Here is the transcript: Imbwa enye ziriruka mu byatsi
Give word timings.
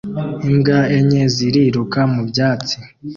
Imbwa 0.47 0.79
enye 0.97 1.21
ziriruka 1.35 1.99
mu 2.13 2.21
byatsi 2.29 2.77